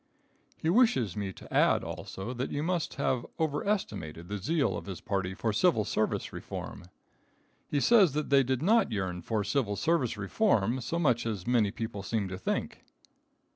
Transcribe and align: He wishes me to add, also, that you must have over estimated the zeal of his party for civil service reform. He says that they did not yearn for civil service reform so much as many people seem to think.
He 0.57 0.67
wishes 0.67 1.15
me 1.15 1.31
to 1.33 1.53
add, 1.53 1.83
also, 1.83 2.33
that 2.33 2.49
you 2.49 2.63
must 2.63 2.95
have 2.95 3.23
over 3.37 3.63
estimated 3.63 4.29
the 4.29 4.39
zeal 4.39 4.75
of 4.75 4.87
his 4.87 4.99
party 4.99 5.35
for 5.35 5.53
civil 5.53 5.85
service 5.85 6.33
reform. 6.33 6.85
He 7.69 7.79
says 7.79 8.13
that 8.13 8.31
they 8.31 8.41
did 8.41 8.63
not 8.63 8.91
yearn 8.91 9.21
for 9.21 9.43
civil 9.43 9.75
service 9.75 10.17
reform 10.17 10.81
so 10.81 10.97
much 10.97 11.27
as 11.27 11.45
many 11.45 11.69
people 11.69 12.01
seem 12.01 12.27
to 12.29 12.37
think. 12.39 12.83